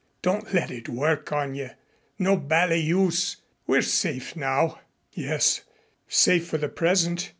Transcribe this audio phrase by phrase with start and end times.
[0.23, 1.69] Don't let it work on you.
[2.17, 3.37] No bally use.
[3.67, 4.79] We're safe now."
[5.13, 5.61] "Yes
[6.07, 7.29] safe for the present.